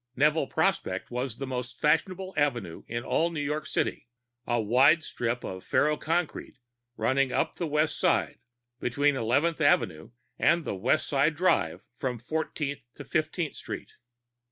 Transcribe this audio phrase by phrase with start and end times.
[0.15, 4.09] Neville Prospect was the most fashionable avenue in all of New York City,
[4.47, 6.55] a wide strip of ferroconcrete
[6.97, 8.39] running up the West Side
[8.79, 10.09] between Eleventh Avenue
[10.39, 13.91] and the West Side Drive from Fortieth to Fiftieth Street.